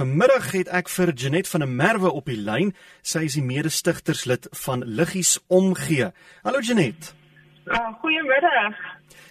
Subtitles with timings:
[0.00, 2.70] Vanmiddag het ek vir Janet van der Merwe op die lyn.
[3.04, 6.06] Sy is die mede-stigterslid van Liggies Omgee.
[6.40, 7.10] Hallo Janet.
[7.66, 8.78] Uh, goeiemiddag.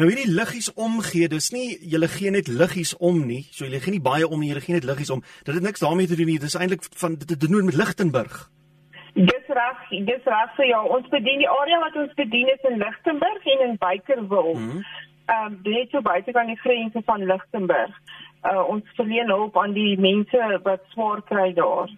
[0.00, 3.42] Nou hierdie liggies omgee, dis nie julle gee net liggies om nie.
[3.52, 5.20] So julle gee nie baie om nie, julle gee net liggies om.
[5.44, 6.40] Dit het niks daarmee te doen nie.
[6.40, 8.46] Dis eintlik van dit te doen met Lichtenburg.
[9.20, 10.84] Dis reg, dis reg vir jou.
[10.96, 14.54] Ons bedien die area wat ons bedien is in Lichtenburg en in Bykerwil.
[14.56, 14.86] Ehm mm
[15.28, 18.00] um, dit is so buite kan die grense van Lichtenburg.
[18.44, 21.88] Uh, ons verleen hulp aan die mense wat swaar kry daar.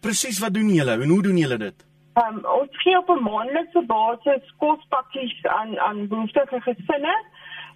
[0.00, 1.84] Presies wat doen julle en hoe doen julle dit?
[2.14, 7.14] Um, ons gee op 'n maandelikse basis kospakkies aan aan behoeftige gesinne.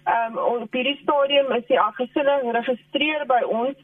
[0.03, 3.77] Ehm um, op hierdie stadium is die gesinne geregistreer by ons.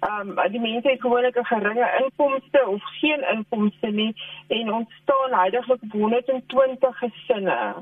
[0.00, 4.14] Ehm um, die mense het gewoonlik 'n geringe inkomste of geen inkomste nie
[4.48, 7.74] en ons staan heidaglik op 120 gesinne.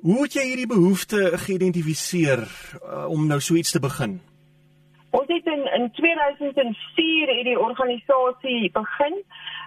[0.00, 4.20] Hoe het jy hierdie behoefte geïdentifiseer uh, om nou so iets te begin?
[5.74, 9.22] Het in in 2004 hierdie organisasie begin.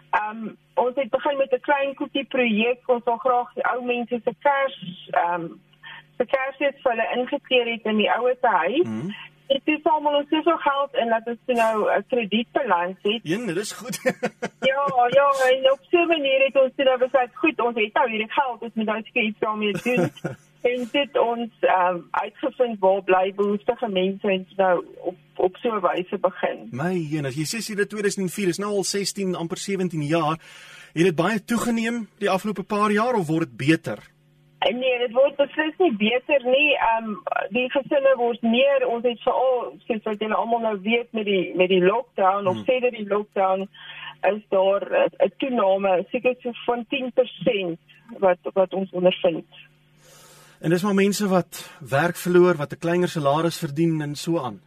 [0.09, 2.79] Ehm um, ons het begin met 'n klein koekie projek.
[2.85, 5.61] Ons wil graag die ou mense se kers ehm um,
[6.17, 8.87] se kersies vir hulle ingekeer het in die ouer huis.
[8.87, 9.15] Mm -hmm.
[9.47, 13.21] Dit is almal ons het so geld en dat ons nou 'n kredietbalans het.
[13.23, 13.97] Ja, dit is goed.
[14.71, 14.83] ja,
[15.19, 18.09] ja, en op so 'n manier het ons dit nou besluit, goed, ons het nou
[18.09, 20.11] hierdie geld, ons moet nou iets daarmee doen.
[20.71, 25.69] en dit ons ehm um, uitgevind waar bly behoeftige mense en nou op op so
[25.75, 26.67] 'n wyse begin.
[26.71, 30.37] My en as jy sê jy dit 2004 is nou al 16 amper 17 jaar,
[30.93, 33.99] het dit baie toegeneem die afgelope paar jaar of word dit beter?
[34.59, 36.71] Nee, dit word beslis nie beter nie.
[36.73, 37.19] Ehm um,
[37.53, 41.53] die gesinne word meer ons het veral soos wat julle almal nou weet met die
[41.55, 42.47] met die lockdown hmm.
[42.47, 43.67] of sedert die lockdown
[44.31, 44.83] is daar
[45.25, 47.77] 'n toename seker so van 10%
[48.19, 49.45] wat wat ons ondervind.
[50.59, 54.61] En dis maar mense wat werk verloor, wat 'n kleiner salaris verdien en so aan.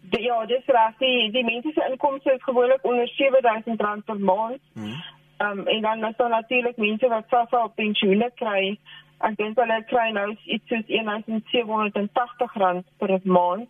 [0.00, 0.96] Die, ja, dis reg.
[0.98, 4.60] Die die mense se inkomste is gewoonlik onder R7000 per maand.
[4.72, 5.02] Hmm.
[5.36, 8.78] Ehm um, en dan is daar natuurlik mense wat selfs al pensioene kry.
[9.18, 13.68] Ek dink hulle kry nou iets soos R1780 per maand.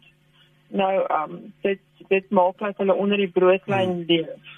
[0.68, 4.04] Nou ehm um, dit dit maak dat hulle onder die broodlyn hmm.
[4.08, 4.54] leef.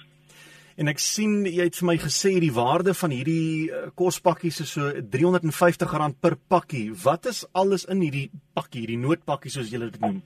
[0.79, 4.71] En ek sien jy het vir my gesê die waarde van hierdie uh, kospakkies is
[4.75, 6.91] so R350 per pakkie.
[7.03, 10.21] Wat is alles in hierdie pakkie, hierdie noodpakkie soos julle dit noem?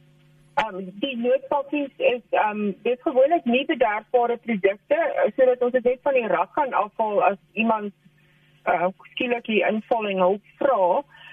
[0.61, 5.01] Ehm um, die noodpakkies is ehm um, dit gewoonlik nie bederfbare produkte
[5.37, 7.93] sodat ons dit net van die rak kan afhaal as iemand
[8.67, 10.81] uh, skielik die invulling hulp vra.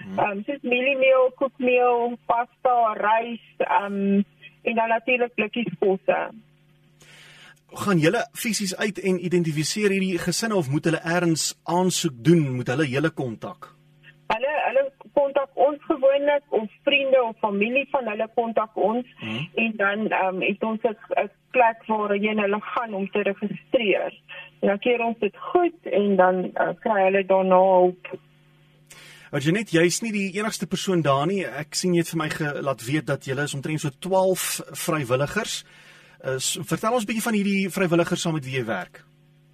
[0.03, 0.19] Hmm.
[0.19, 4.25] Ehm um, soos mieliemeel, koekmeel, pasta, rys, ehm um,
[4.63, 6.19] en dan natuurlik blikkies kosse
[7.73, 12.69] gaan julle fisies uit en identifiseer hierdie gesinne of moet hulle eers aansoek doen moet
[12.69, 13.71] hulle julle kontak
[14.33, 14.53] hulle
[15.23, 19.47] kontak ons gewoonlik of vriende of familie van hulle kontak ons hmm.
[19.63, 24.11] en dan um, het ons 'n plek waar hulle gaan om te registreer
[24.59, 28.13] en dan keer ons dit goed en dan uh, kry hulle daarna hulp
[29.33, 31.41] Janet, jy's nie die enigste persoon daar nie.
[31.41, 35.63] Ek sien jy het vir my gelaat weet dat julle is omtrent so 12 vrywilligers
[36.23, 39.03] is vertel ons 'n bietjie van hierdie vrywilligers saam met wie jy werk.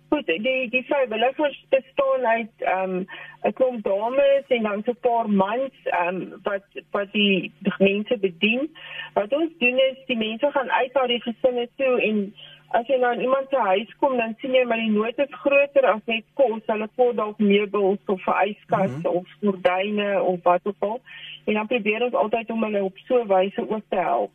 [0.09, 3.07] Goed, die die vrywilligers bestaan uit ehm um,
[3.43, 7.73] 'n klomp dames en dan so 'n paar mans ehm um, wat wat die, die
[7.77, 8.75] mense bedien.
[9.13, 12.33] Wat ons doen is die mense gaan uit na die gesinne toe en
[12.69, 15.39] as jy nou in iemand se huis kom dan sien jy maar die nood is
[15.43, 16.65] groter as net kos.
[16.65, 19.15] Hulle koop dalk meubels of 'n yskas mm -hmm.
[19.17, 21.01] of gordyne of wat ook al.
[21.45, 24.31] En dan probeer ons altyd om hulle op so 'n wyse ook te help.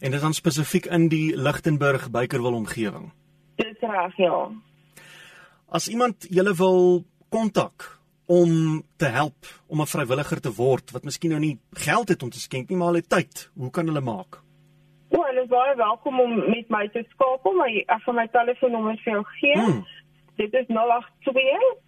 [0.00, 3.12] En dit is dan spesifiek in die Lichtenburg Bykerwil omgewing.
[3.56, 4.50] Dis reg, ja.
[5.70, 11.30] As iemand julle wil kontak om te help om 'n vrywilliger te word wat miskien
[11.30, 14.42] nou nie geld het om te skenk nie, maar hulle tyd, hoe kan hulle maak?
[15.10, 18.96] O, hulle is baie welkom om met my te skakel, maar ek gaan my telefoonnommer
[19.04, 19.58] vir jou gee.
[19.58, 19.86] Hmm.
[20.36, 21.78] Dit is 082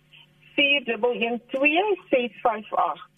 [0.54, 3.10] 412 658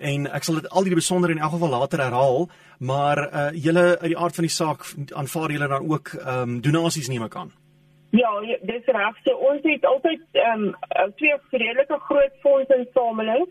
[0.00, 2.48] en ek sal dit al die besonderhede in elk geval later herhaal,
[2.78, 6.60] maar uh julle uit die aard van die saak aanvaar julle dan ook ehm um,
[6.60, 7.52] donasies neem ek aan.
[8.10, 9.16] Ja, ja dis reg.
[9.24, 13.46] So ons het altyd ehm um, twee redelike groot fondse insameling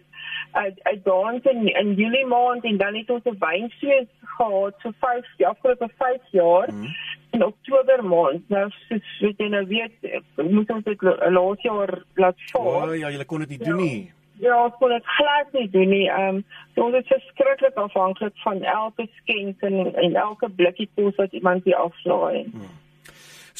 [0.52, 4.92] uit uit dans in in Julie maand en dan het ons 'n wynfees gehad so
[5.00, 6.74] 5 die afgelope 5 jaar.
[6.74, 6.86] Mm.
[7.30, 12.40] In Oktober maand, nou soos weet jy nou weet, moet ons dit laas jaar laat
[12.52, 12.66] vaar.
[12.66, 13.66] O oh, ja, jy kon dit nie ja.
[13.66, 14.12] doen nie.
[14.40, 16.08] Ja, ons kon dit glad nie doen nie.
[16.10, 16.44] Ehm um,
[16.76, 21.64] so ons is verskriklik afhanklik van elke skenk en, en elke blikkie kos wat iemand
[21.64, 22.44] hier afslaai.
[22.44, 22.70] Hmm.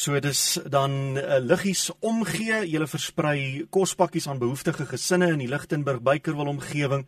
[0.00, 5.50] So dit is dan uh, liggies omgee, jy versprei kospakkies aan behoeftige gesinne in die
[5.50, 7.04] Lichtenburg Bykerwil omgewing.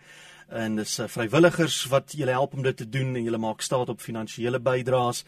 [0.53, 3.89] en dis uh, vrywilligers wat julle help om dit te doen en julle maak staat
[3.89, 5.23] op finansiële bydraes.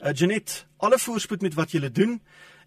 [0.00, 2.16] Uh, Janet, alle voorspoed met wat julle doen.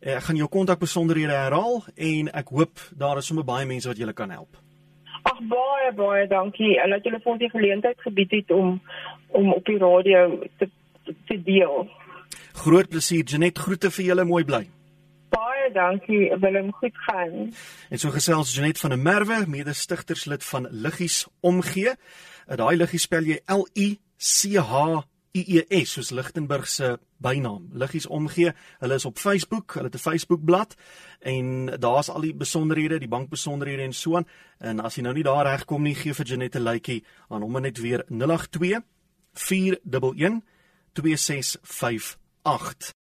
[0.02, 3.98] Uh, ek gaan jou kontakbesonderhede herhaal en ek hoop daar is sommer baie mense wat
[3.98, 4.62] julle kan help.
[5.24, 8.78] Ag baie baie dankie en dat julle vir ons die geleentheid gebied het om
[9.34, 10.70] om op die radio te
[11.28, 11.90] te deel.
[12.64, 14.62] Groot plesier Janet, groete vir julle, mooi bly.
[15.34, 17.50] Baie dankie, Willem, goed gaan.
[17.92, 21.98] En so gesels Janet van der Merwe, mede-stigterslid van Liggies Omgee.
[22.48, 25.04] Daai Liggies spel jy L I C H
[25.36, 27.68] I E S soos Lichtenburg se bynaam.
[27.76, 28.56] Liggies Omgee.
[28.80, 30.80] Hulle is op Facebook, hulle het 'n Facebookblad
[31.20, 34.28] en daar's al die besonderhede, die bankbesonderhede en so aan.
[34.60, 37.62] En as jy nou nie daar regkom nie, gee vir Janet 'n likeie aan hom
[37.62, 38.82] net weer 082
[39.34, 42.94] 411 2658